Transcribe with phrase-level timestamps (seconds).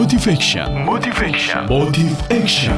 [0.00, 2.72] Motivation, Motivation, Motive Action.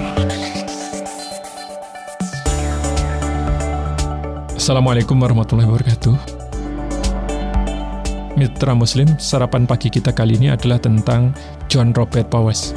[4.59, 6.19] Assalamualaikum warahmatullahi wabarakatuh.
[8.35, 11.31] Mitra Muslim, sarapan pagi kita kali ini adalah tentang
[11.71, 12.75] John Robert Powers.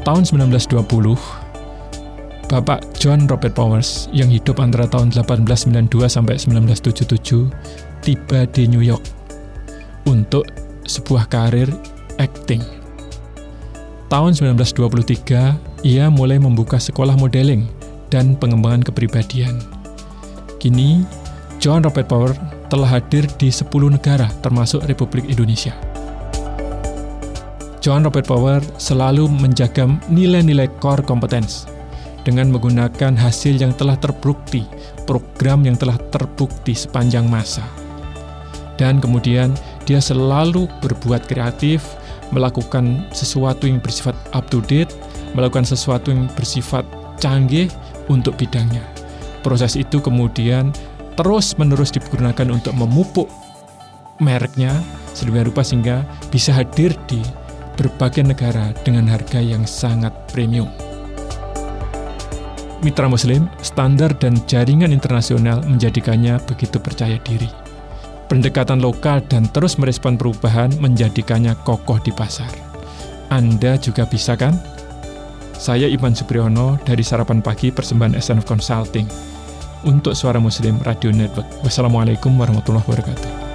[0.00, 7.52] Tahun 1920, Bapak John Robert Powers yang hidup antara tahun 1892 sampai 1977
[8.00, 9.04] tiba di New York
[10.08, 10.48] untuk
[10.88, 11.68] sebuah karir
[12.16, 12.75] acting.
[14.06, 17.66] Tahun 1923, ia mulai membuka sekolah modeling
[18.06, 19.58] dan pengembangan kepribadian.
[20.62, 21.02] Kini,
[21.58, 22.30] John Robert Power
[22.70, 25.74] telah hadir di 10 negara termasuk Republik Indonesia.
[27.82, 31.66] John Robert Power selalu menjaga nilai-nilai core competence
[32.22, 34.62] dengan menggunakan hasil yang telah terbukti,
[35.02, 37.66] program yang telah terbukti sepanjang masa.
[38.78, 39.50] Dan kemudian
[39.82, 41.82] dia selalu berbuat kreatif,
[42.34, 44.90] melakukan sesuatu yang bersifat up to date,
[45.36, 46.82] melakukan sesuatu yang bersifat
[47.20, 47.70] canggih
[48.10, 48.82] untuk bidangnya.
[49.42, 50.74] Proses itu kemudian
[51.14, 53.30] terus-menerus digunakan untuk memupuk
[54.18, 54.72] mereknya
[55.12, 55.96] sedemikian rupa sehingga
[56.28, 57.20] bisa hadir di
[57.76, 60.68] berbagai negara dengan harga yang sangat premium.
[62.84, 67.65] Mitra Muslim, standar dan jaringan internasional menjadikannya begitu percaya diri.
[68.26, 72.50] Pendekatan lokal dan terus merespon perubahan menjadikannya kokoh di pasar.
[73.30, 74.58] Anda juga bisa kan?
[75.54, 79.06] Saya Iman Supriyono dari Sarapan Pagi Persembahan SNF Consulting
[79.86, 81.46] untuk Suara Muslim Radio Network.
[81.62, 83.45] Wassalamualaikum warahmatullahi wabarakatuh.